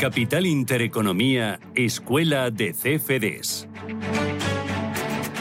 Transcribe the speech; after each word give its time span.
Capital 0.00 0.46
Intereconomía, 0.46 1.60
Escuela 1.74 2.50
de 2.50 2.72
CFDs. 2.72 3.68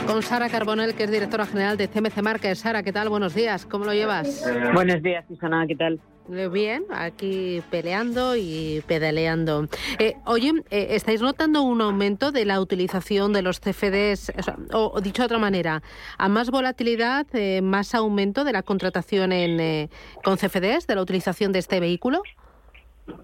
Con 0.06 0.22
Sara 0.22 0.50
Carbonell, 0.50 0.96
que 0.96 1.06
es 1.06 1.12
directora 1.12 1.46
general 1.46 1.78
de 1.78 1.88
CMC 1.88 2.22
Market. 2.22 2.56
Sara, 2.56 2.84
¿qué 2.84 2.92
tal? 2.92 3.08
Buenos 3.08 3.34
días. 3.34 3.66
¿Cómo 3.66 3.86
lo 3.86 3.94
llevas? 3.94 4.46
Buenos 4.74 5.02
días, 5.02 5.24
Susana. 5.30 5.66
¿Qué 5.66 5.78
tal? 5.78 6.02
Bien, 6.52 6.84
aquí 6.94 7.64
peleando 7.72 8.36
y 8.36 8.84
pedaleando. 8.86 9.70
Eh, 9.98 10.16
oye, 10.26 10.52
eh, 10.72 10.88
¿estáis 10.92 11.22
notando 11.22 11.62
un 11.62 11.80
aumento 11.80 12.34
de 12.34 12.44
la 12.44 12.60
utilización 12.60 13.32
de 13.32 13.42
los 13.42 13.62
CFDs? 13.62 14.34
O, 14.74 15.00
dicho 15.00 15.22
de 15.22 15.28
otra 15.28 15.40
manera, 15.40 15.82
¿a 16.18 16.28
más 16.28 16.52
volatilidad, 16.52 17.26
eh, 17.32 17.62
más 17.62 17.96
aumento 17.96 18.44
de 18.44 18.52
la 18.52 18.62
contratación 18.62 19.32
en, 19.32 19.90
con 20.22 20.36
CFDs, 20.36 20.86
de 20.86 20.96
la 20.96 21.02
utilización 21.02 21.54
de 21.54 21.60
este 21.60 21.80
vehículo? 21.80 22.24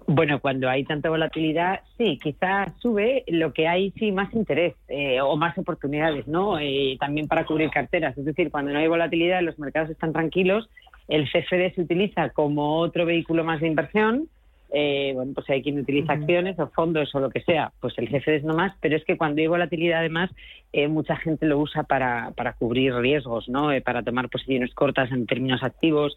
Bueno, 0.06 0.40
cuando 0.40 0.68
hay 0.68 0.84
tanta 0.84 1.10
volatilidad, 1.10 1.80
sí, 1.98 2.18
quizás 2.22 2.72
sube, 2.80 3.24
lo 3.26 3.52
que 3.52 3.68
hay 3.68 3.90
sí 3.92 4.12
más 4.12 4.32
interés 4.34 4.74
eh, 4.88 5.20
o 5.20 5.36
más 5.36 5.56
oportunidades, 5.58 6.26
¿no? 6.26 6.58
Eh, 6.58 6.96
también 7.00 7.26
para 7.28 7.44
cubrir 7.44 7.70
carteras. 7.70 8.16
Es 8.16 8.24
decir, 8.24 8.50
cuando 8.50 8.72
no 8.72 8.78
hay 8.78 8.88
volatilidad, 8.88 9.42
los 9.42 9.58
mercados 9.58 9.90
están 9.90 10.12
tranquilos, 10.12 10.68
el 11.08 11.24
CFD 11.30 11.74
se 11.74 11.82
utiliza 11.82 12.30
como 12.30 12.78
otro 12.78 13.04
vehículo 13.04 13.44
más 13.44 13.60
de 13.60 13.68
inversión 13.68 14.28
eh, 14.72 15.12
bueno, 15.14 15.32
pues 15.34 15.48
hay 15.50 15.62
quien 15.62 15.78
utiliza 15.78 16.12
acciones 16.12 16.58
o 16.58 16.68
fondos 16.68 17.14
o 17.14 17.20
lo 17.20 17.30
que 17.30 17.40
sea, 17.42 17.72
pues 17.80 17.94
el 17.98 18.08
CFD 18.08 18.36
es 18.36 18.44
no 18.44 18.54
más, 18.54 18.76
pero 18.80 18.96
es 18.96 19.04
que 19.04 19.16
cuando 19.16 19.40
hay 19.40 19.46
volatilidad 19.46 20.00
además, 20.00 20.30
eh, 20.72 20.88
mucha 20.88 21.16
gente 21.16 21.46
lo 21.46 21.58
usa 21.58 21.84
para, 21.84 22.32
para 22.36 22.54
cubrir 22.54 22.94
riesgos, 22.94 23.48
¿no? 23.48 23.72
Eh, 23.72 23.80
para 23.80 24.02
tomar 24.02 24.28
posiciones 24.28 24.74
cortas 24.74 25.10
en 25.12 25.26
términos 25.26 25.62
activos. 25.62 26.14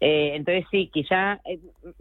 entonces 0.00 0.64
sí, 0.70 0.90
quizá, 0.92 1.40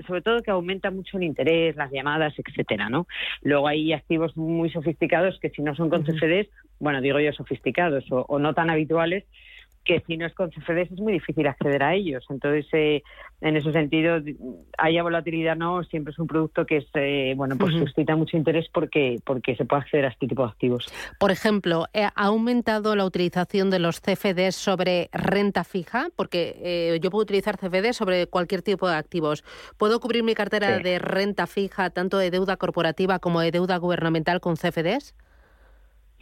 sobre 0.05 0.21
todo 0.21 0.41
que 0.41 0.51
aumenta 0.51 0.91
mucho 0.91 1.17
el 1.17 1.23
interés, 1.23 1.75
las 1.75 1.91
llamadas, 1.91 2.33
etcétera, 2.37 2.89
¿no? 2.89 3.07
Luego 3.41 3.67
hay 3.67 3.93
activos 3.93 4.37
muy 4.37 4.69
sofisticados 4.69 5.39
que 5.39 5.49
si 5.49 5.61
no 5.61 5.75
son 5.75 5.89
con 5.89 6.03
CFDs, 6.03 6.47
bueno, 6.79 7.01
digo 7.01 7.19
yo 7.19 7.33
sofisticados 7.33 8.05
o 8.09 8.39
no 8.39 8.53
tan 8.53 8.69
habituales, 8.69 9.25
que 9.88 10.03
si 10.05 10.17
no 10.17 10.25
es 10.25 10.33
con 10.33 10.52
CFDs 10.52 10.91
es 10.91 10.99
muy 10.99 11.13
difícil 11.13 11.47
acceder 11.47 11.81
a 11.81 11.95
ellos. 11.95 12.25
Entonces, 12.30 12.67
eh, 12.73 13.02
en 13.39 13.55
ese 13.55 13.71
sentido, 13.71 14.19
haya 14.77 15.02
volatilidad 15.02 15.55
no, 15.55 15.83
siempre 15.85 16.11
es 16.11 16.19
un 16.19 16.27
producto 16.27 16.66
que 16.66 16.77
es, 16.77 16.85
eh, 16.95 17.33
bueno, 17.38 17.55
pues 17.57 17.73
suscita 17.73 18.15
mucho 18.15 18.35
interés 18.35 18.67
porque, 18.73 19.15
porque 19.23 19.55
se 19.55 19.63
puede 19.63 19.83
acceder 19.83 20.05
a 20.05 20.09
este 20.09 20.27
tipo 20.27 20.43
de 20.43 20.49
activos. 20.49 20.88
Por 21.19 21.31
ejemplo, 21.31 21.85
eh, 21.93 22.03
¿ha 22.03 22.11
aumentado 22.15 22.95
la 22.95 23.05
utilización 23.05 23.69
de 23.69 23.80
los 23.80 24.02
CFDs 24.02 24.55
sobre 24.55 25.09
renta 25.13 25.63
fija? 25.63 26.08
Porque 26.15 26.99
yo 27.02 27.09
puedo 27.09 27.23
utilizar 27.23 27.58
CFDs 27.58 27.95
sobre 27.95 28.27
cualquier 28.27 28.61
tipo 28.61 28.89
de 28.89 28.95
activos. 28.95 29.43
¿Puedo 29.77 29.99
cubrir 30.02 30.23
mi 30.23 30.35
cartera 30.35 30.80
de 30.80 30.99
renta 30.99 31.47
fija, 31.47 31.89
tanto 31.91 32.17
de 32.17 32.30
deuda 32.30 32.58
corporativa 32.58 33.19
como 33.19 33.39
de 33.39 33.52
deuda 33.52 33.77
gubernamental 33.77 34.41
con 34.41 34.55
CFDs? 34.55 35.15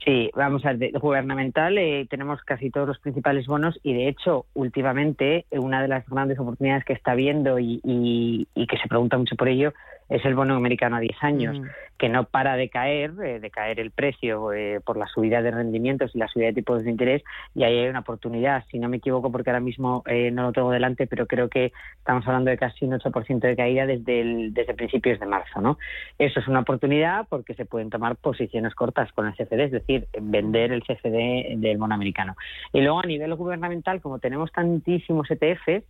Sí, 0.03 0.29
vamos 0.35 0.65
a 0.65 0.73
de 0.73 0.91
gubernamental 0.91 1.77
eh, 1.77 2.05
tenemos 2.09 2.41
casi 2.43 2.69
todos 2.69 2.87
los 2.87 2.99
principales 2.99 3.47
bonos 3.47 3.79
y 3.81 3.93
de 3.93 4.09
hecho 4.09 4.45
últimamente 4.53 5.45
eh, 5.49 5.57
una 5.57 5.81
de 5.81 5.87
las 5.87 6.07
grandes 6.07 6.37
oportunidades 6.37 6.83
que 6.83 6.93
está 6.93 7.15
viendo 7.15 7.57
y, 7.59 7.79
y 7.83 8.67
que 8.67 8.77
se 8.77 8.89
pregunta 8.89 9.17
mucho 9.17 9.35
por 9.35 9.47
ello 9.47 9.73
es 10.09 10.23
el 10.25 10.35
bono 10.35 10.55
americano 10.55 10.97
a 10.97 10.99
10 10.99 11.23
años, 11.23 11.61
que 11.97 12.09
no 12.09 12.25
para 12.25 12.55
de 12.55 12.69
caer, 12.69 13.13
eh, 13.23 13.39
de 13.39 13.49
caer 13.49 13.79
el 13.79 13.91
precio 13.91 14.53
eh, 14.53 14.81
por 14.85 14.97
la 14.97 15.07
subida 15.07 15.41
de 15.41 15.51
rendimientos 15.51 16.13
y 16.13 16.19
la 16.19 16.27
subida 16.27 16.47
de 16.47 16.53
tipos 16.53 16.83
de 16.83 16.91
interés, 16.91 17.23
y 17.53 17.63
ahí 17.63 17.77
hay 17.79 17.87
una 17.87 17.99
oportunidad, 17.99 18.63
si 18.69 18.79
no 18.79 18.89
me 18.89 18.97
equivoco, 18.97 19.31
porque 19.31 19.49
ahora 19.49 19.61
mismo 19.61 20.03
eh, 20.05 20.29
no 20.31 20.43
lo 20.43 20.51
tengo 20.51 20.71
delante, 20.71 21.07
pero 21.07 21.25
creo 21.25 21.49
que 21.49 21.71
estamos 21.97 22.27
hablando 22.27 22.51
de 22.51 22.57
casi 22.57 22.85
un 22.85 22.93
8% 22.93 23.39
de 23.39 23.55
caída 23.55 23.85
desde, 23.85 24.21
el, 24.21 24.53
desde 24.53 24.73
principios 24.73 25.19
de 25.19 25.25
marzo. 25.25 25.61
¿no? 25.61 25.77
Eso 26.19 26.39
es 26.39 26.47
una 26.47 26.59
oportunidad 26.59 27.27
porque 27.29 27.53
se 27.53 27.65
pueden 27.65 27.89
tomar 27.89 28.15
posiciones 28.17 28.75
cortas 28.75 29.11
con 29.13 29.27
el 29.27 29.33
CFD, 29.33 29.59
es 29.59 29.71
decir, 29.71 30.07
vender 30.21 30.71
el 30.71 30.83
CFD 30.83 31.57
del 31.57 31.77
bono 31.77 31.95
americano. 31.95 32.35
Y 32.73 32.81
luego 32.81 32.99
a 32.99 33.07
nivel 33.07 33.33
gubernamental, 33.35 34.01
como 34.01 34.19
tenemos 34.19 34.51
tantísimos 34.51 35.29
ETFs, 35.31 35.85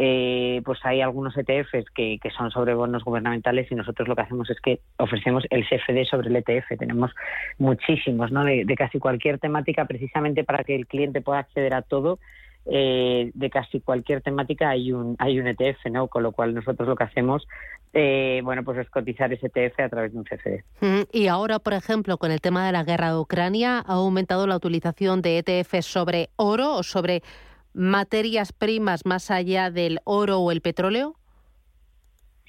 eh, 0.00 0.62
pues 0.64 0.78
hay 0.84 1.00
algunos 1.00 1.36
ETFs 1.36 1.90
que, 1.92 2.20
que, 2.22 2.30
son 2.30 2.52
sobre 2.52 2.72
bonos 2.72 3.02
gubernamentales 3.02 3.66
y 3.72 3.74
nosotros 3.74 4.06
lo 4.06 4.14
que 4.14 4.22
hacemos 4.22 4.48
es 4.48 4.60
que 4.60 4.78
ofrecemos 4.96 5.42
el 5.50 5.64
CFD 5.68 6.04
sobre 6.08 6.28
el 6.28 6.36
ETF. 6.36 6.78
Tenemos 6.78 7.10
muchísimos, 7.58 8.30
¿no? 8.30 8.44
De, 8.44 8.64
casi 8.76 9.00
cualquier 9.00 9.40
temática, 9.40 9.86
precisamente 9.86 10.44
para 10.44 10.62
que 10.62 10.76
el 10.76 10.86
cliente 10.86 11.20
pueda 11.20 11.40
acceder 11.40 11.74
a 11.74 11.82
todo. 11.82 12.20
Eh, 12.70 13.30
de 13.34 13.50
casi 13.50 13.80
cualquier 13.80 14.20
temática 14.20 14.68
hay 14.68 14.92
un 14.92 15.16
hay 15.18 15.40
un 15.40 15.48
ETF, 15.48 15.86
¿no? 15.90 16.06
Con 16.06 16.22
lo 16.22 16.32
cual 16.32 16.54
nosotros 16.54 16.86
lo 16.86 16.94
que 16.94 17.04
hacemos, 17.04 17.48
eh, 17.92 18.40
bueno, 18.44 18.62
pues 18.62 18.78
es 18.78 18.90
cotizar 18.90 19.32
ese 19.32 19.46
ETF 19.46 19.80
a 19.80 19.88
través 19.88 20.12
de 20.12 20.18
un 20.18 20.24
CFD. 20.24 21.08
Y 21.10 21.26
ahora, 21.26 21.58
por 21.58 21.72
ejemplo, 21.72 22.18
con 22.18 22.30
el 22.30 22.40
tema 22.40 22.64
de 22.66 22.72
la 22.72 22.84
guerra 22.84 23.10
de 23.10 23.18
Ucrania, 23.18 23.78
ha 23.78 23.94
aumentado 23.94 24.46
la 24.46 24.54
utilización 24.54 25.22
de 25.22 25.38
ETFs 25.38 25.86
sobre 25.86 26.28
oro 26.36 26.74
o 26.74 26.82
sobre 26.84 27.22
materias 27.78 28.52
primas 28.52 29.06
más 29.06 29.30
allá 29.30 29.70
del 29.70 30.00
oro 30.04 30.40
o 30.40 30.50
el 30.50 30.60
petróleo? 30.60 31.14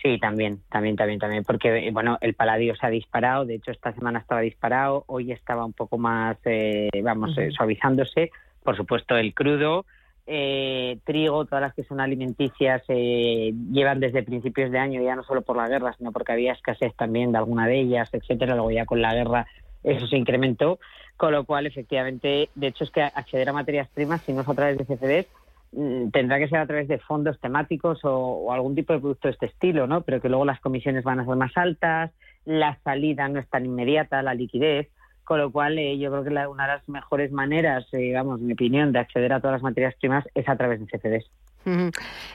Sí, 0.01 0.17
también, 0.17 0.61
también, 0.69 0.95
también, 0.95 1.19
también, 1.19 1.43
porque 1.43 1.91
bueno, 1.91 2.17
el 2.21 2.33
paladio 2.33 2.75
se 2.75 2.85
ha 2.85 2.89
disparado, 2.89 3.45
de 3.45 3.55
hecho 3.55 3.71
esta 3.71 3.93
semana 3.93 4.19
estaba 4.19 4.41
disparado, 4.41 5.03
hoy 5.07 5.31
estaba 5.31 5.65
un 5.65 5.73
poco 5.73 5.97
más, 5.97 6.37
eh, 6.45 6.89
vamos, 7.03 7.37
eh, 7.37 7.51
suavizándose, 7.51 8.31
por 8.63 8.77
supuesto 8.77 9.17
el 9.17 9.33
crudo, 9.33 9.85
eh, 10.25 10.99
trigo, 11.03 11.45
todas 11.45 11.61
las 11.61 11.73
que 11.73 11.83
son 11.83 11.99
alimenticias 11.99 12.83
llevan 12.87 13.99
desde 13.99 14.23
principios 14.23 14.71
de 14.71 14.79
año, 14.79 15.01
ya 15.01 15.15
no 15.15 15.23
solo 15.23 15.41
por 15.41 15.57
la 15.57 15.67
guerra, 15.67 15.93
sino 15.97 16.11
porque 16.13 16.31
había 16.31 16.53
escasez 16.53 16.95
también 16.95 17.33
de 17.33 17.39
alguna 17.39 17.67
de 17.67 17.79
ellas, 17.81 18.09
etcétera, 18.13 18.55
luego 18.55 18.71
ya 18.71 18.85
con 18.85 19.01
la 19.01 19.13
guerra 19.13 19.47
eso 19.83 20.07
se 20.07 20.17
incrementó, 20.17 20.79
con 21.17 21.31
lo 21.31 21.45
cual 21.45 21.65
efectivamente, 21.65 22.49
de 22.55 22.67
hecho 22.67 22.83
es 22.83 22.91
que 22.91 23.01
acceder 23.01 23.49
a 23.49 23.53
materias 23.53 23.89
primas, 23.93 24.21
si 24.21 24.33
no 24.33 24.41
es 24.41 24.49
a 24.49 24.53
través 24.53 24.77
de 24.77 24.85
CFDs, 24.85 25.27
mm, 25.71 26.09
tendrá 26.09 26.39
que 26.39 26.47
ser 26.47 26.59
a 26.59 26.67
través 26.67 26.87
de 26.87 26.99
fondos 26.99 27.39
temáticos 27.39 27.99
o, 28.03 28.51
algún 28.51 28.75
tipo 28.75 28.93
de 28.93 28.99
producto 28.99 29.27
de 29.27 29.33
este 29.33 29.45
estilo, 29.47 29.87
¿no? 29.87 30.01
Pero 30.01 30.21
que 30.21 30.29
luego 30.29 30.45
las 30.45 30.59
comisiones 30.59 31.03
van 31.03 31.19
a 31.19 31.25
ser 31.25 31.35
más 31.35 31.55
altas, 31.55 32.11
la 32.45 32.79
salida 32.83 33.27
no 33.27 33.39
es 33.39 33.49
tan 33.49 33.65
inmediata, 33.65 34.21
la 34.21 34.33
liquidez, 34.33 34.89
con 35.23 35.39
lo 35.39 35.51
cual 35.51 35.77
eh, 35.77 35.97
yo 35.99 36.09
creo 36.09 36.23
que 36.23 36.47
una 36.47 36.67
de 36.67 36.73
las 36.73 36.89
mejores 36.89 37.31
maneras, 37.31 37.85
eh, 37.93 38.13
en 38.13 38.45
mi 38.47 38.53
opinión, 38.53 38.91
de 38.91 38.99
acceder 38.99 39.31
a 39.31 39.39
todas 39.39 39.53
las 39.53 39.61
materias 39.61 39.93
primas 39.99 40.25
es 40.33 40.49
a 40.49 40.55
través 40.55 40.79
de 40.79 40.87
CFDs. 40.87 41.29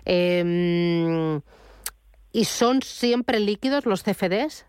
Em, 0.04 1.40
¿Y 2.32 2.44
son 2.44 2.82
siempre 2.82 3.40
líquidos 3.40 3.86
los 3.86 4.02
CFDs? 4.02 4.66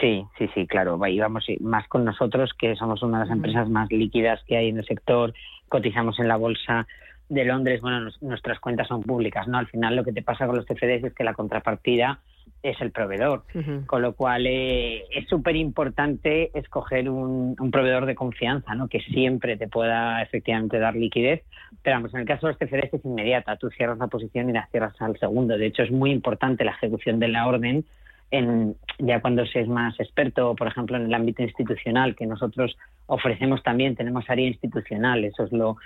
Sí, 0.00 0.24
sí, 0.36 0.48
sí, 0.54 0.66
claro. 0.66 0.98
Y 1.06 1.18
vamos 1.18 1.44
más 1.60 1.88
con 1.88 2.04
nosotros, 2.04 2.52
que 2.58 2.76
somos 2.76 3.02
una 3.02 3.18
de 3.18 3.24
las 3.24 3.34
empresas 3.34 3.68
más 3.68 3.90
líquidas 3.90 4.40
que 4.46 4.56
hay 4.56 4.68
en 4.68 4.78
el 4.78 4.86
sector, 4.86 5.34
cotizamos 5.68 6.18
en 6.18 6.28
la 6.28 6.36
bolsa 6.36 6.86
de 7.28 7.44
Londres, 7.44 7.80
bueno, 7.82 8.08
nuestras 8.22 8.58
cuentas 8.58 8.88
son 8.88 9.02
públicas, 9.02 9.46
¿no? 9.48 9.58
Al 9.58 9.66
final 9.66 9.96
lo 9.96 10.04
que 10.04 10.12
te 10.12 10.22
pasa 10.22 10.46
con 10.46 10.56
los 10.56 10.64
CFDs 10.64 11.04
es 11.04 11.14
que 11.14 11.24
la 11.24 11.34
contrapartida 11.34 12.20
es 12.62 12.80
el 12.80 12.90
proveedor, 12.90 13.44
con 13.86 14.02
lo 14.02 14.14
cual 14.14 14.46
eh, 14.46 15.04
es 15.10 15.28
súper 15.28 15.54
importante 15.54 16.50
escoger 16.58 17.08
un, 17.08 17.54
proveedor 17.70 18.06
de 18.06 18.14
confianza, 18.14 18.74
¿no? 18.74 18.88
Que 18.88 19.00
siempre 19.00 19.56
te 19.56 19.68
pueda 19.68 20.22
efectivamente 20.22 20.78
dar 20.78 20.96
liquidez, 20.96 21.44
pero 21.82 21.96
vamos, 21.96 22.14
en 22.14 22.20
el 22.20 22.26
caso 22.26 22.46
de 22.46 22.54
los 22.54 22.58
CFDs 22.58 22.94
es 22.94 23.04
inmediata, 23.04 23.56
tú 23.56 23.68
cierras 23.70 23.98
la 23.98 24.08
posición 24.08 24.48
y 24.48 24.54
la 24.54 24.66
cierras 24.68 25.00
al 25.00 25.18
segundo, 25.18 25.58
de 25.58 25.66
hecho 25.66 25.82
es 25.82 25.90
muy 25.90 26.10
importante 26.10 26.64
la 26.64 26.72
ejecución 26.72 27.20
de 27.20 27.28
la 27.28 27.46
orden 27.46 27.84
en, 28.30 28.76
ya 28.98 29.20
cuando 29.20 29.46
se 29.46 29.60
es 29.60 29.68
más 29.68 29.98
experto, 30.00 30.54
por 30.54 30.68
ejemplo, 30.68 30.96
en 30.96 31.04
el 31.06 31.14
ámbito 31.14 31.42
institucional, 31.42 32.14
que 32.14 32.26
nosotros 32.26 32.76
ofrecemos 33.06 33.62
también, 33.62 33.96
tenemos 33.96 34.28
área 34.28 34.46
institucional, 34.46 35.24
eso 35.24 35.44
es 35.44 35.52
lo, 35.52 35.76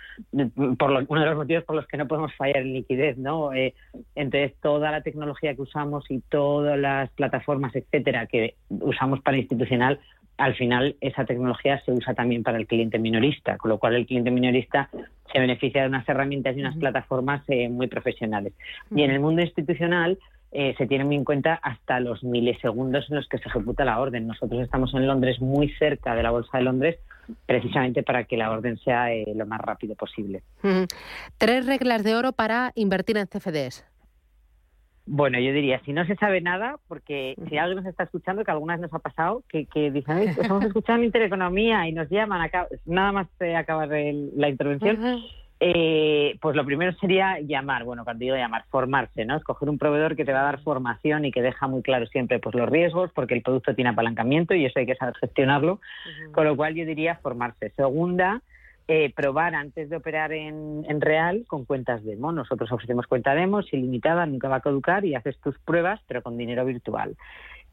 por 0.78 0.90
uno 1.08 1.20
de 1.20 1.26
los 1.26 1.36
motivos 1.36 1.64
por 1.64 1.76
los 1.76 1.86
que 1.86 1.96
no 1.96 2.08
podemos 2.08 2.34
fallar 2.34 2.58
en 2.58 2.72
liquidez, 2.72 3.16
¿no? 3.18 3.52
Eh, 3.52 3.74
entonces, 4.14 4.54
toda 4.60 4.90
la 4.90 5.02
tecnología 5.02 5.54
que 5.54 5.62
usamos 5.62 6.10
y 6.10 6.20
todas 6.20 6.78
las 6.78 7.10
plataformas, 7.10 7.74
etcétera, 7.76 8.26
que 8.26 8.56
usamos 8.68 9.20
para 9.20 9.36
institucional, 9.36 10.00
al 10.38 10.54
final 10.56 10.96
esa 11.00 11.24
tecnología 11.24 11.80
se 11.84 11.92
usa 11.92 12.14
también 12.14 12.42
para 12.42 12.58
el 12.58 12.66
cliente 12.66 12.98
minorista, 12.98 13.56
con 13.58 13.68
lo 13.68 13.78
cual 13.78 13.94
el 13.94 14.06
cliente 14.06 14.30
minorista 14.30 14.88
se 15.32 15.38
beneficia 15.38 15.82
de 15.82 15.88
unas 15.88 16.08
herramientas 16.08 16.56
y 16.56 16.60
unas 16.60 16.76
plataformas 16.76 17.42
eh, 17.48 17.68
muy 17.68 17.86
profesionales. 17.86 18.52
Y 18.90 19.02
en 19.02 19.10
el 19.10 19.20
mundo 19.20 19.42
institucional, 19.42 20.18
eh, 20.54 20.74
se 20.76 20.86
tienen 20.86 21.12
en 21.14 21.24
cuenta 21.24 21.54
hasta 21.54 21.98
los 21.98 22.22
milisegundos 22.22 23.08
en 23.08 23.16
los 23.16 23.28
que 23.28 23.38
se 23.38 23.48
ejecuta 23.48 23.86
la 23.86 23.98
orden. 23.98 24.26
Nosotros 24.26 24.60
estamos 24.60 24.92
en 24.92 25.06
Londres, 25.06 25.40
muy 25.40 25.70
cerca 25.78 26.14
de 26.14 26.22
la 26.22 26.30
Bolsa 26.30 26.58
de 26.58 26.64
Londres, 26.64 26.98
precisamente 27.46 28.02
para 28.02 28.24
que 28.24 28.36
la 28.36 28.50
orden 28.50 28.76
sea 28.78 29.12
eh, 29.14 29.24
lo 29.34 29.46
más 29.46 29.60
rápido 29.60 29.94
posible. 29.94 30.42
Tres 31.38 31.66
reglas 31.66 32.04
de 32.04 32.14
oro 32.14 32.32
para 32.32 32.72
invertir 32.74 33.16
en 33.16 33.26
CFDs. 33.26 33.86
Bueno, 35.06 35.40
yo 35.40 35.52
diría, 35.52 35.80
si 35.84 35.92
no 35.92 36.04
se 36.06 36.14
sabe 36.16 36.40
nada, 36.40 36.76
porque 36.86 37.34
si 37.48 37.56
alguien 37.56 37.78
nos 37.78 37.86
está 37.86 38.04
escuchando, 38.04 38.44
que 38.44 38.50
algunas 38.50 38.78
nos 38.78 38.92
ha 38.94 39.00
pasado, 39.00 39.42
que, 39.48 39.66
que 39.66 39.90
dicen, 39.90 40.18
estamos 40.28 40.64
escuchando 40.64 41.04
Intereconomía 41.04 41.88
y 41.88 41.92
nos 41.92 42.08
llaman, 42.10 42.48
nada 42.84 43.12
más 43.12 43.26
acabar 43.56 43.88
la 43.88 44.48
intervención, 44.48 45.22
eh, 45.64 46.38
pues 46.40 46.56
lo 46.56 46.64
primero 46.64 46.92
sería 46.98 47.38
llamar, 47.38 47.84
bueno, 47.84 48.02
cuando 48.02 48.24
digo 48.24 48.34
llamar, 48.34 48.64
formarse, 48.68 49.24
¿no? 49.24 49.36
Escoger 49.36 49.70
un 49.70 49.78
proveedor 49.78 50.16
que 50.16 50.24
te 50.24 50.32
va 50.32 50.40
a 50.40 50.44
dar 50.46 50.60
formación 50.60 51.24
y 51.24 51.30
que 51.30 51.40
deja 51.40 51.68
muy 51.68 51.82
claro 51.82 52.04
siempre 52.06 52.40
pues 52.40 52.56
los 52.56 52.68
riesgos, 52.68 53.12
porque 53.14 53.34
el 53.34 53.42
producto 53.42 53.72
tiene 53.72 53.90
apalancamiento 53.90 54.54
y 54.54 54.66
eso 54.66 54.80
hay 54.80 54.86
que 54.86 54.96
saber 54.96 55.14
gestionarlo, 55.20 55.78
con 56.32 56.46
lo 56.46 56.56
cual 56.56 56.74
yo 56.74 56.84
diría 56.84 57.14
formarse. 57.22 57.70
Segunda, 57.76 58.42
eh, 58.88 59.12
probar 59.14 59.54
antes 59.54 59.88
de 59.88 59.94
operar 59.94 60.32
en, 60.32 60.84
en, 60.88 61.00
real 61.00 61.44
con 61.46 61.64
cuentas 61.64 62.02
demo. 62.02 62.32
Nosotros 62.32 62.72
ofrecemos 62.72 63.06
cuenta 63.06 63.32
demo, 63.32 63.60
ilimitada, 63.70 64.26
nunca 64.26 64.48
va 64.48 64.56
a 64.56 64.62
caducar 64.62 65.04
y 65.04 65.14
haces 65.14 65.38
tus 65.38 65.56
pruebas, 65.60 66.00
pero 66.08 66.24
con 66.24 66.36
dinero 66.36 66.64
virtual. 66.64 67.14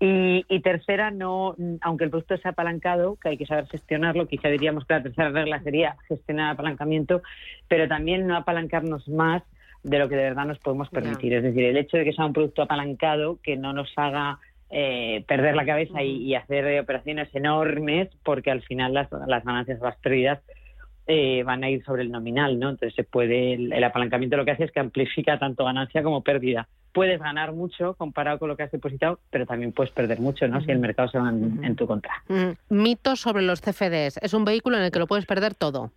Y, 0.02 0.62
tercera, 0.62 1.12
no, 1.12 1.56
aunque 1.82 2.06
el 2.06 2.10
producto 2.10 2.38
sea 2.38 2.52
apalancado, 2.52 3.18
que 3.18 3.30
hay 3.30 3.38
que 3.38 3.46
saber 3.46 3.68
gestionarlo, 3.68 4.28
quizá 4.28 4.48
diríamos 4.48 4.86
que 4.86 4.94
la 4.94 5.04
tercera 5.04 5.30
regla 5.30 5.62
sería 5.62 5.98
gestionar 6.08 6.46
el 6.46 6.54
apalancamiento, 6.54 7.22
pero 7.68 7.86
también 7.90 8.26
no 8.26 8.38
apalancarnos 8.38 9.10
más 9.10 9.44
de 9.84 10.00
lo 10.00 10.08
que 10.08 10.16
de 10.16 10.24
verdad 10.24 10.46
nos 10.46 10.60
podemos 10.60 10.90
permitir. 10.90 11.34
Es 11.34 11.44
decir, 11.44 11.66
el 11.66 11.76
hecho 11.76 11.98
de 11.98 12.06
que 12.06 12.14
sea 12.14 12.26
un 12.26 12.34
producto 12.34 12.62
apalancado 12.62 13.40
que 13.44 13.58
no 13.58 13.74
nos 13.74 13.92
haga 13.98 14.40
eh, 14.70 15.26
perder 15.28 15.56
la 15.56 15.66
cabeza 15.66 16.02
y, 16.02 16.34
hacer 16.34 16.80
operaciones 16.80 17.34
enormes, 17.36 18.08
porque 18.24 18.52
al 18.52 18.62
final 18.62 18.94
las, 18.94 19.10
las 19.12 19.44
ganancias 19.44 19.82
o 19.82 19.86
las 19.86 19.98
pérdidas 19.98 20.40
eh, 21.12 21.42
van 21.42 21.64
a 21.64 21.72
ir 21.72 21.84
sobre 21.84 22.04
el 22.04 22.12
nominal, 22.12 22.60
¿no? 22.60 22.70
Entonces 22.70 22.94
se 22.94 23.04
puede, 23.04 23.56
el, 23.56 23.84
apalancamiento 23.84 24.38
lo 24.38 24.46
que 24.46 24.52
hace 24.52 24.66
es 24.66 24.72
que 24.72 24.80
amplifica 24.80 25.40
tanto 25.40 25.66
ganancia 25.66 26.04
como 26.04 26.22
pérdida 26.22 26.68
puedes 26.92 27.20
ganar 27.20 27.52
mucho 27.52 27.96
comparado 27.96 28.38
con 28.38 28.48
lo 28.48 28.56
que 28.56 28.64
has 28.64 28.72
depositado, 28.72 29.20
pero 29.32 29.48
también 29.48 29.72
puedes 29.72 29.92
perder 29.92 30.20
mucho, 30.20 30.48
¿no? 30.48 30.62
Si 30.62 30.70
el 30.70 30.78
mercado 30.78 31.10
se 31.10 31.18
va 31.18 31.30
en, 31.30 31.76
tu 31.76 31.88
contra. 31.88 32.24
Mitos 32.70 33.22
sobre 33.22 33.42
los 33.42 33.62
CFDs. 33.62 34.18
Es 34.22 34.34
un 34.34 34.46
vehículo 34.46 34.78
en 34.78 34.84
el 34.84 34.92
que 34.92 35.00
lo 35.00 35.08
puedes 35.08 35.26
perder 35.26 35.56
todo. 35.56 35.92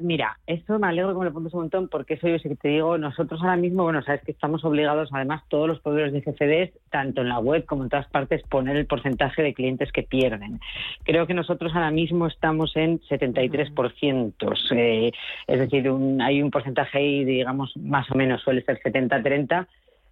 Mira, 0.00 0.40
esto 0.48 0.80
me 0.80 0.88
alegro 0.88 1.12
que 1.12 1.20
me 1.20 1.24
lo 1.26 1.32
pongas 1.32 1.54
un 1.54 1.60
montón 1.60 1.88
porque 1.88 2.14
eso 2.14 2.26
yo 2.26 2.36
sí 2.40 2.48
que 2.48 2.56
te 2.56 2.68
digo, 2.68 2.98
nosotros 2.98 3.40
ahora 3.40 3.54
mismo, 3.54 3.84
bueno, 3.84 4.02
sabes 4.02 4.22
que 4.24 4.32
estamos 4.32 4.64
obligados, 4.64 5.10
además, 5.12 5.44
todos 5.48 5.68
los 5.68 5.80
proveedores 5.80 6.12
de 6.12 6.22
CFDs, 6.22 6.72
tanto 6.90 7.20
en 7.20 7.28
la 7.28 7.38
web 7.38 7.64
como 7.64 7.84
en 7.84 7.88
todas 7.88 8.08
partes, 8.08 8.42
poner 8.48 8.76
el 8.76 8.86
porcentaje 8.86 9.42
de 9.42 9.54
clientes 9.54 9.92
que 9.92 10.02
pierden. 10.02 10.58
Creo 11.04 11.28
que 11.28 11.34
nosotros 11.34 11.72
ahora 11.76 11.92
mismo 11.92 12.26
estamos 12.26 12.74
en 12.74 13.00
73%, 13.02 14.34
eh, 14.72 15.12
es 15.46 15.58
decir, 15.60 15.88
hay 16.20 16.42
un 16.42 16.50
porcentaje 16.50 16.98
ahí, 16.98 17.24
digamos, 17.24 17.76
más 17.76 18.10
o 18.10 18.16
menos 18.16 18.42
suele 18.42 18.64
ser 18.64 18.80
70-30, 18.82 19.68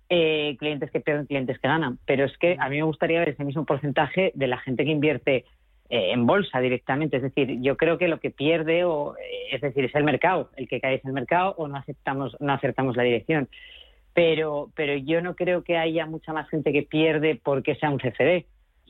eh, 0.08 0.56
clientes 0.61 0.93
que 0.93 1.00
pierden, 1.00 1.26
clientes 1.26 1.58
que 1.58 1.67
ganan. 1.67 1.99
Pero 2.06 2.25
es 2.25 2.38
que 2.38 2.56
a 2.61 2.69
mí 2.69 2.76
me 2.76 2.85
gustaría 2.85 3.19
ver 3.19 3.31
ese 3.31 3.44
mismo 3.44 3.64
porcentaje 3.64 4.31
de 4.37 4.47
la 4.47 4.58
gente 4.58 4.85
que 4.85 4.93
invierte 4.93 5.44
eh, 5.92 6.12
en 6.12 6.25
bolsa 6.25 6.60
directamente. 6.60 7.16
Es 7.16 7.25
decir, 7.25 7.60
yo 7.60 7.76
creo 7.76 7.98
que 7.98 8.06
lo 8.06 8.20
que 8.20 8.31
pierde, 8.31 8.84
o, 8.84 9.16
eh, 9.16 9.48
es 9.50 9.60
decir, 9.60 9.84
es 9.84 9.94
el 9.96 10.04
mercado, 10.04 10.50
el 10.56 10.69
que 10.69 10.81
cae 10.81 10.94
es 10.94 11.04
el 11.04 11.12
mercado 11.12 11.52
o 11.58 11.66
no 11.66 11.76
aceptamos, 11.76 12.37
no 12.38 12.52
acertamos 12.52 12.96
la 12.96 13.02
dirección. 13.02 13.48
Pero, 14.14 14.70
pero 14.76 14.94
yo 14.94 15.20
no 15.20 15.34
creo 15.34 15.64
que 15.64 15.78
haya 15.78 16.06
mucha 16.06 16.32
más 16.32 16.48
gente 16.48 16.72
que 16.72 16.84
pierde 16.84 17.40
porque 17.42 17.75
sea 17.75 17.90
un 17.90 17.98
CFD, 17.98 18.44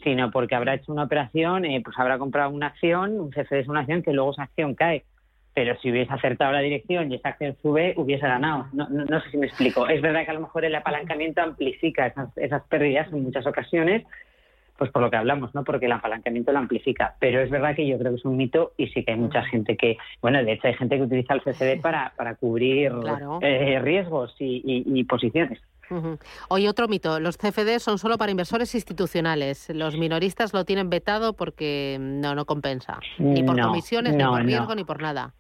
sino 0.05 0.31
porque 0.31 0.55
habrá 0.55 0.75
hecho 0.75 0.93
una 0.93 1.05
operación, 1.05 1.65
eh, 1.65 1.81
pues 1.83 1.99
habrá 1.99 2.19
comprado 2.19 2.51
una 2.51 2.67
acción, 2.67 3.19
un 3.19 3.31
CFD 3.31 3.61
es 3.61 3.69
una 3.69 3.81
acción 3.81 4.03
que 4.03 4.13
luego 4.13 4.33
esa 4.33 4.43
acción 4.43 4.75
cae. 4.75 5.05
Pero 5.55 5.79
si 5.81 5.91
hubiese 5.91 6.13
acertado 6.13 6.53
la 6.53 6.61
dirección 6.61 7.11
y 7.11 7.15
esa 7.15 7.31
acción 7.31 7.57
sube, 7.63 7.95
hubiese 7.97 8.27
ganado. 8.27 8.67
No, 8.75 8.89
no, 8.91 9.21
sé 9.23 9.31
si 9.31 9.39
me 9.39 9.47
explico. 9.47 9.89
Es 9.89 10.03
verdad 10.03 10.27
que 10.27 10.33
a 10.33 10.35
lo 10.35 10.41
mejor 10.41 10.67
el 10.67 10.75
apalancamiento 10.75 11.41
amplifica 11.41 12.09
esas, 12.09 12.37
esas 12.37 12.63
pérdidas 12.65 13.11
en 13.11 13.23
muchas 13.23 13.47
ocasiones, 13.47 14.05
pues 14.81 14.91
por 14.93 15.03
lo 15.03 15.11
que 15.11 15.19
hablamos, 15.19 15.55
¿no? 15.55 15.63
Porque 15.63 15.85
el 15.85 15.93
apalancamiento 15.93 16.53
lo 16.53 16.59
amplifica. 16.59 17.15
Pero 17.21 17.43
es 17.43 17.51
verdad 17.51 17.77
que 17.77 17.87
yo 17.87 17.99
creo 17.99 18.13
que 18.13 18.17
es 18.17 18.25
un 18.25 18.39
mito 18.39 18.73
y 18.79 18.87
sí 18.87 19.05
que 19.05 19.13
hay 19.13 19.19
mucha 19.19 19.43
gente 19.43 19.77
que, 19.77 19.99
bueno, 20.23 20.43
de 20.43 20.53
hecho 20.53 20.69
hay 20.69 20.75
gente 20.75 20.97
que 20.97 21.03
utiliza 21.03 21.35
el 21.35 21.43
CCD 21.43 21.83
para, 21.83 22.15
para 22.17 22.35
cubrir 22.37 22.91
eh, 23.43 23.79
riesgos 23.83 24.35
y, 24.39 25.05
posiciones. 25.05 25.61
Hoy 26.49 26.67
otro 26.67 26.89
mito, 26.89 27.21
los 27.21 27.37
CFD 27.37 27.79
son 27.79 27.99
solo 27.99 28.17
para 28.17 28.31
inversores 28.31 28.75
institucionales. 28.75 29.69
Los 29.69 29.99
minoristas 29.99 30.55
lo 30.55 30.65
tienen 30.65 30.89
vetado 30.89 31.35
porque 31.35 31.99
no, 32.01 32.35
no 32.35 32.47
compensa. 32.47 33.01
Ni 33.19 33.43
por 33.43 33.61
comisiones, 33.61 34.15
ni 34.15 34.25
por 34.25 34.43
riesgo, 34.43 34.75
ni 34.75 34.85
por 34.85 35.03
nada. 35.03 35.35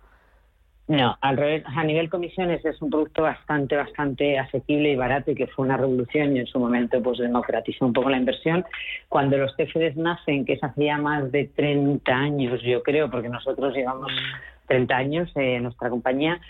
No, 0.90 1.16
al 1.20 1.37
revés, 1.37 1.62
a 1.66 1.84
nivel 1.84 2.10
comisiones 2.10 2.64
es 2.64 2.82
un 2.82 2.90
producto 2.90 3.22
bastante, 3.22 3.76
bastante 3.76 4.40
asequible 4.40 4.90
y 4.90 4.96
barato 4.96 5.31
y 5.31 5.37
que 5.37 5.46
fue 5.46 5.64
una 5.64 5.76
revolución 5.76 6.37
y 6.37 6.40
en 6.40 6.48
su 6.48 6.58
momento 6.58 7.00
pues 7.00 7.19
democratizó 7.19 7.87
un 7.87 7.92
poco 7.92 8.10
la 8.10 8.16
inversión. 8.16 8.64
Cuando 9.08 9.37
los 9.37 9.54
CFDs 9.54 9.94
nacen, 9.94 10.44
que 10.44 10.54
es 10.54 10.64
hace 10.64 10.87
ya 10.87 10.98
más 10.98 11.31
de 11.31 11.44
30 11.44 12.12
años, 12.12 12.60
yo 12.62 12.82
creo, 12.82 13.08
porque 13.08 13.28
nosotros 13.28 13.72
llevamos 13.72 14.10
30 14.66 14.96
años 14.96 15.31
en 15.37 15.62
nuestra 15.62 15.90
compañía, 15.90 16.40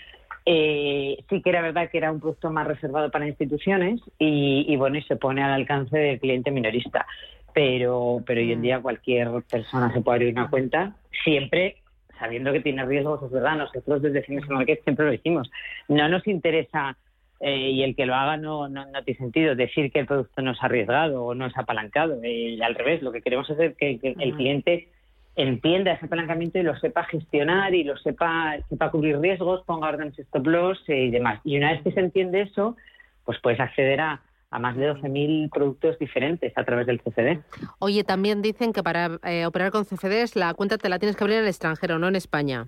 eh, 0.47 1.23
sí 1.29 1.39
que 1.43 1.49
era 1.51 1.61
verdad 1.61 1.91
que 1.91 1.99
era 1.99 2.11
un 2.11 2.19
producto 2.19 2.49
más 2.49 2.65
reservado 2.65 3.11
para 3.11 3.27
instituciones 3.27 4.01
y, 4.17 4.65
y 4.67 4.75
bueno, 4.75 4.97
y 4.97 5.03
se 5.03 5.17
pone 5.17 5.43
al 5.43 5.51
alcance 5.51 5.95
del 5.95 6.19
cliente 6.19 6.49
minorista. 6.49 7.05
Pero, 7.53 8.23
pero 8.25 8.41
hoy 8.41 8.53
en 8.53 8.59
mm. 8.59 8.63
día 8.63 8.79
cualquier 8.79 9.29
persona 9.47 9.93
se 9.93 10.01
puede 10.01 10.15
abrir 10.15 10.33
una 10.33 10.49
cuenta, 10.49 10.95
siempre 11.23 11.80
sabiendo 12.21 12.53
que 12.53 12.59
tiene 12.59 12.85
riesgos, 12.85 13.21
es 13.23 13.31
verdad, 13.31 13.57
nosotros 13.57 14.01
desde 14.01 14.23
Cines 14.23 14.47
Market 14.47 14.83
siempre 14.83 15.05
lo 15.05 15.11
decimos, 15.11 15.51
no 15.87 16.07
nos 16.07 16.25
interesa 16.27 16.95
eh, 17.39 17.71
y 17.71 17.81
el 17.81 17.95
que 17.95 18.05
lo 18.05 18.13
haga 18.13 18.37
no, 18.37 18.69
no, 18.69 18.85
tiene 19.03 19.17
sentido 19.17 19.55
decir 19.55 19.91
que 19.91 20.01
el 20.01 20.05
producto 20.05 20.43
no 20.43 20.51
es 20.51 20.61
arriesgado 20.61 21.25
o 21.25 21.33
no 21.33 21.47
es 21.47 21.57
apalancado, 21.57 22.19
eh, 22.21 22.59
al 22.63 22.75
revés, 22.75 23.01
lo 23.01 23.11
que 23.11 23.23
queremos 23.23 23.49
es 23.49 23.75
que, 23.75 23.99
el 24.03 24.35
cliente 24.35 24.87
entienda 25.35 25.93
ese 25.93 26.05
apalancamiento 26.05 26.59
y 26.59 26.63
lo 26.63 26.77
sepa 26.77 27.05
gestionar 27.05 27.73
y 27.73 27.83
lo 27.83 27.97
sepa, 27.97 28.57
sepa 28.69 28.91
cubrir 28.91 29.19
riesgos, 29.19 29.63
ponga 29.65 29.89
órdenes 29.89 30.19
stop 30.19 30.45
loss 30.45 30.83
eh, 30.87 31.05
y 31.05 31.09
demás. 31.09 31.41
Y 31.43 31.57
una 31.57 31.71
vez 31.71 31.81
que 31.81 31.91
se 31.91 32.01
entiende 32.01 32.41
eso, 32.41 32.77
pues 33.25 33.39
puedes 33.39 33.59
acceder 33.59 33.99
a, 33.99 34.21
a 34.51 34.59
más 34.59 34.75
de 34.75 34.93
12.000 34.93 35.49
productos 35.49 35.97
diferentes 35.97 36.51
a 36.57 36.63
través 36.63 36.85
del 36.85 37.01
CFD. 37.01 37.39
Oye, 37.79 38.03
también 38.03 38.41
dicen 38.41 38.73
que 38.73 38.83
para 38.83 39.17
eh, 39.23 39.45
operar 39.45 39.71
con 39.71 39.85
CFDs 39.85 40.35
la 40.35 40.53
cuenta 40.53 40.77
te 40.77 40.89
la 40.89 40.99
tienes 40.99 41.15
que 41.15 41.23
abrir 41.23 41.37
en 41.37 41.43
el 41.43 41.49
extranjero, 41.49 41.97
no 41.97 42.09
en 42.09 42.17
España. 42.17 42.67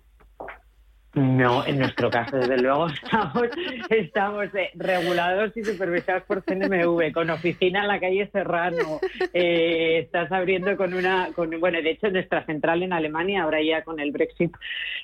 No, 1.15 1.63
en 1.67 1.77
nuestro 1.77 2.09
caso, 2.09 2.37
desde 2.37 2.57
luego, 2.57 2.87
estamos, 3.89 4.55
eh, 4.55 4.71
regulados 4.73 5.55
y 5.55 5.63
supervisados 5.63 6.23
por 6.23 6.43
CNMV, 6.43 7.11
con 7.13 7.29
oficina 7.29 7.81
en 7.81 7.87
la 7.87 7.99
calle 7.99 8.29
Serrano. 8.31 8.99
Eh, 9.31 9.99
estás 9.99 10.31
abriendo 10.31 10.75
con 10.75 10.95
una, 10.95 11.29
con, 11.35 11.51
bueno, 11.59 11.79
de 11.83 11.91
hecho, 11.91 12.09
nuestra 12.09 12.43
central 12.47 12.81
en 12.81 12.93
Alemania, 12.93 13.43
ahora 13.43 13.61
ya 13.61 13.83
con 13.83 13.99
el 13.99 14.11
Brexit, 14.11 14.55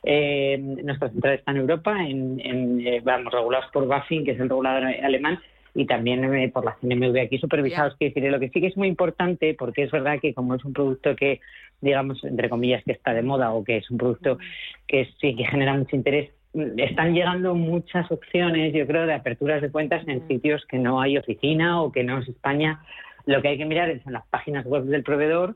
nuestra 0.04 1.10
central 1.10 1.36
está 1.36 1.52
en 1.52 1.58
Europa, 1.58 1.96
en, 2.00 3.04
vamos, 3.04 3.32
regulados 3.32 3.70
por 3.72 3.86
BaFin, 3.86 4.26
que 4.26 4.32
es 4.32 4.40
el 4.40 4.50
regulador 4.50 4.86
alemán, 4.86 5.40
y 5.74 5.86
también 5.86 6.24
eh, 6.34 6.50
por 6.50 6.66
la 6.66 6.76
CNMV 6.82 7.20
aquí 7.20 7.38
supervisados. 7.38 7.96
Que 7.98 8.06
decir, 8.06 8.24
lo 8.32 8.40
que 8.40 8.50
sí 8.50 8.62
que 8.62 8.68
es 8.68 8.78
muy 8.78 8.88
importante, 8.88 9.54
porque 9.54 9.84
es 9.84 9.92
verdad 9.92 10.20
que 10.20 10.34
como 10.34 10.56
es 10.56 10.66
un 10.66 10.74
producto 10.74 11.16
que, 11.16 11.40
digamos, 11.82 12.24
entre 12.24 12.50
comillas, 12.50 12.84
que 12.84 12.92
está 12.92 13.14
de 13.14 13.22
moda 13.22 13.52
o 13.52 13.64
que 13.64 13.78
es 13.78 13.90
un 13.90 13.98
producto 13.98 14.38
que 14.88 15.10
sí 15.20 15.36
que 15.36 15.46
genera 15.46 15.74
mucho 15.74 15.96
interés, 15.96 16.32
están 16.78 17.14
llegando 17.14 17.54
muchas 17.54 18.12
opciones, 18.12 18.74
yo 18.74 18.88
creo, 18.88 19.06
de 19.06 19.14
aperturas 19.14 19.62
de 19.62 19.72
cuentas 19.72 20.08
en 20.08 20.28
sitios 20.28 20.66
que 20.66 20.80
no 20.80 21.00
hay 21.00 21.18
oficina 21.18 21.82
o 21.82 21.92
que 21.92 22.04
no 22.04 22.20
es 22.20 22.28
España. 22.28 22.82
Lo 23.26 23.42
que 23.42 23.50
hay 23.50 23.58
que 23.58 23.66
mirar 23.66 23.90
es 23.90 24.06
en 24.08 24.14
las 24.14 24.26
páginas 24.28 24.66
web 24.66 24.84
del 24.86 25.04
proveedor, 25.04 25.56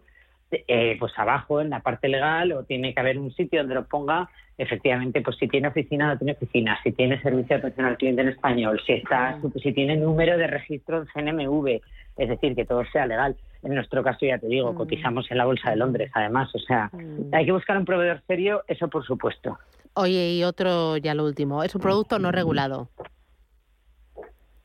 eh, 0.68 0.96
pues 1.00 1.12
abajo 1.18 1.62
en 1.62 1.70
la 1.70 1.80
parte 1.80 2.08
legal 2.08 2.52
o 2.54 2.64
tiene 2.64 2.94
que 2.94 3.00
haber 3.00 3.18
un 3.18 3.34
sitio 3.34 3.60
donde 3.60 3.76
lo 3.76 3.86
ponga 3.86 4.30
efectivamente 4.58 5.22
pues 5.22 5.38
si 5.38 5.48
tiene 5.48 5.68
oficina 5.68 6.08
no 6.08 6.18
tiene 6.18 6.34
oficina. 6.34 6.80
Si 6.84 6.92
tiene 6.92 7.22
servicio 7.22 7.56
de 7.56 7.62
atención 7.62 7.88
al 7.88 7.98
cliente 7.98 8.22
en 8.22 8.30
español 8.30 8.82
si 8.86 8.94
está 8.94 9.40
si 9.62 9.74
tiene 9.74 9.98
número 9.98 10.38
de 10.38 10.48
registro 10.48 11.02
en 11.02 11.08
CNMV 11.08 11.82
es 12.18 12.30
decir 12.30 12.56
que 12.56 12.66
todo 12.66 12.84
sea 12.92 13.06
legal. 13.06 13.36
En 13.64 13.76
nuestro 13.76 14.04
caso 14.04 14.26
ya 14.26 14.38
te 14.38 14.48
digo 14.48 14.74
mm. 14.74 14.76
cotizamos 14.76 15.30
en 15.32 15.38
la 15.38 15.46
bolsa 15.46 15.70
de 15.72 15.78
Londres 15.78 16.12
además 16.14 16.54
o 16.54 16.60
sea 16.60 16.90
mm. 16.94 17.34
hay 17.34 17.46
que 17.46 17.52
buscar 17.52 17.78
un 17.78 17.86
proveedor 17.86 18.22
serio 18.28 18.64
eso 18.68 18.88
por 18.88 19.06
supuesto. 19.06 19.58
Oye 19.96 20.34
y 20.34 20.44
otro 20.44 20.98
ya 20.98 21.14
lo 21.14 21.26
último 21.26 21.64
es 21.64 21.74
un 21.76 21.82
producto 21.82 22.20
no 22.20 22.32
regulado 22.32 22.90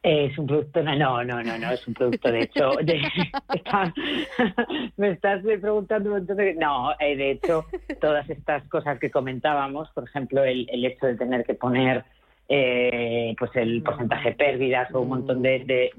es 0.09 0.39
un 0.39 0.47
producto, 0.47 0.83
no, 0.83 0.97
no, 0.97 1.23
no, 1.25 1.59
no, 1.59 1.71
es 1.71 1.87
un 1.87 1.95
producto, 1.95 2.33
de 2.33 2.43
hecho, 2.43 2.71
me 4.97 5.11
estás 5.11 5.43
preguntando 5.43 6.11
un 6.11 6.19
montón 6.19 6.37
de... 6.39 6.55
No, 6.55 6.93
eh, 6.99 7.17
de 7.17 7.33
hecho, 7.33 7.67
todas 8.01 8.29
estas 8.31 8.67
cosas 8.69 8.99
que 8.99 9.11
comentábamos, 9.11 9.91
por 9.91 10.05
ejemplo, 10.05 10.43
el, 10.45 10.67
el 10.71 10.87
hecho 10.87 11.07
de 11.07 11.17
tener 11.17 11.45
que 11.45 11.55
poner 11.55 12.05
eh, 12.49 13.35
pues 13.39 13.51
el 13.57 13.83
porcentaje 13.83 14.31
de 14.31 14.37
pérdidas 14.37 14.95
o 14.95 15.01
un 15.01 15.09
montón 15.09 15.43
de, 15.43 15.93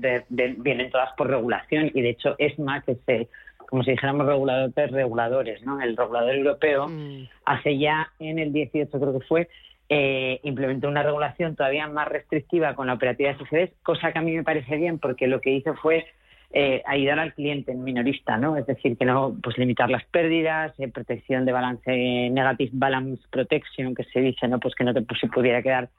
vienen 0.58 0.90
todas 0.90 1.14
por 1.16 1.28
regulación 1.28 1.92
y 1.94 2.02
de 2.02 2.10
hecho 2.10 2.34
ESMA 2.40 2.82
que 2.82 2.96
se 3.06 3.28
como 3.68 3.84
si 3.84 3.92
dijéramos 3.92 4.26
reguladores 4.26 4.92
reguladores 4.92 5.64
no 5.64 5.80
el 5.80 5.96
regulador 5.96 6.34
europeo 6.34 6.88
mm. 6.88 7.30
hace 7.46 7.78
ya 7.78 8.12
en 8.18 8.40
el 8.40 8.52
18 8.52 9.00
creo 9.00 9.20
que 9.20 9.26
fue 9.28 9.48
eh, 9.90 10.40
implementó 10.44 10.88
una 10.88 11.02
regulación 11.02 11.56
todavía 11.56 11.88
más 11.88 12.08
restrictiva 12.08 12.76
con 12.76 12.88
la 12.88 12.94
operativa 12.94 13.30
de 13.30 13.38
CFDs, 13.38 13.72
cosa 13.82 14.12
que 14.12 14.20
a 14.20 14.22
mí 14.22 14.36
me 14.36 14.44
parece 14.44 14.78
bien 14.78 15.00
porque 15.00 15.28
lo 15.28 15.42
que 15.42 15.50
hizo 15.50 15.74
fue 15.76 16.06
eh, 16.52 16.82
ayudar 16.86 17.20
al 17.20 17.34
cliente 17.34 17.74
minorista, 17.74 18.38
¿no? 18.38 18.56
Es 18.56 18.66
decir, 18.66 18.98
que 18.98 19.06
no, 19.06 19.36
pues 19.42 19.58
limitar 19.58 19.90
las 19.90 20.04
pérdidas, 20.06 20.74
eh, 20.80 20.88
protección 20.88 21.46
de 21.46 21.52
balance, 21.52 21.92
negative 22.32 22.72
balance 22.74 23.24
protection, 23.32 23.96
que 23.96 24.04
se 24.06 24.20
dice, 24.20 24.48
¿no? 24.48 24.60
Pues 24.60 24.76
que 24.76 24.84
no 24.84 24.94
te 24.94 25.02
pues, 25.02 25.20
pudiera 25.34 25.62
quedar 25.62 25.90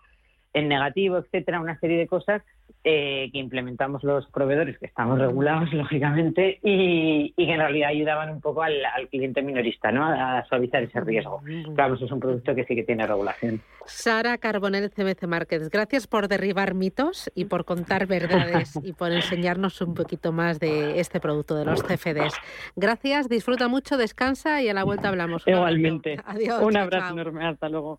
en 0.52 0.68
negativo, 0.68 1.18
etcétera, 1.18 1.60
una 1.60 1.78
serie 1.78 1.98
de 1.98 2.06
cosas 2.06 2.42
eh, 2.82 3.28
que 3.30 3.38
implementamos 3.38 4.02
los 4.04 4.26
proveedores, 4.30 4.78
que 4.78 4.86
estamos 4.86 5.18
regulados, 5.18 5.70
lógicamente, 5.74 6.58
y, 6.62 7.34
que 7.34 7.52
en 7.52 7.58
realidad 7.58 7.90
ayudaban 7.90 8.30
un 8.30 8.40
poco 8.40 8.62
al, 8.62 8.74
cliente 9.10 9.42
minorista, 9.42 9.92
¿no? 9.92 10.06
A 10.06 10.44
suavizar 10.48 10.82
ese 10.82 11.00
riesgo. 11.00 11.42
Claro, 11.74 11.94
eso 11.94 12.06
es 12.06 12.12
un 12.12 12.20
producto 12.20 12.54
que 12.54 12.64
sí 12.64 12.74
que 12.74 12.84
tiene 12.84 13.06
regulación. 13.06 13.60
Sara 13.84 14.38
Carbonell, 14.38 14.90
CMC 14.90 15.26
Markets, 15.26 15.68
gracias 15.68 16.06
por 16.06 16.28
derribar 16.28 16.74
mitos 16.74 17.30
y 17.34 17.46
por 17.46 17.64
contar 17.64 18.06
verdades 18.06 18.78
y 18.82 18.92
por 18.92 19.12
enseñarnos 19.12 19.80
un 19.80 19.94
poquito 19.94 20.32
más 20.32 20.60
de 20.60 21.00
este 21.00 21.20
producto, 21.20 21.56
de 21.56 21.64
los 21.64 21.82
CFDs. 21.82 22.34
Gracias, 22.76 23.28
disfruta 23.28 23.68
mucho, 23.68 23.96
descansa 23.96 24.62
y 24.62 24.68
a 24.68 24.74
la 24.74 24.84
vuelta 24.84 25.08
hablamos. 25.08 25.42
Igualmente. 25.46 26.18
Adiós. 26.24 26.62
Un 26.62 26.76
abrazo 26.76 27.12
enorme, 27.12 27.46
hasta 27.46 27.68
luego. 27.68 27.88